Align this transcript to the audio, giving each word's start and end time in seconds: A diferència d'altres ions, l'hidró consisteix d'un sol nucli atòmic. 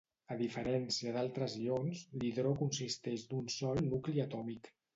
A 0.35 0.35
diferència 0.37 1.11
d'altres 1.17 1.57
ions, 1.65 2.01
l'hidró 2.23 2.55
consisteix 2.63 3.29
d'un 3.35 3.55
sol 3.61 3.87
nucli 3.93 4.27
atòmic. 4.29 4.75